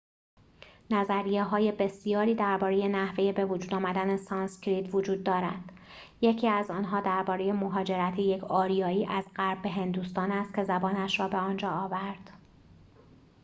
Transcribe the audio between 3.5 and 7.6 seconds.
آمدن سانسکریت وجود دارد یکی از آنها درباره